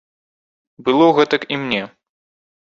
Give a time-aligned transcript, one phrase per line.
[0.87, 1.83] Было гэтак і мне.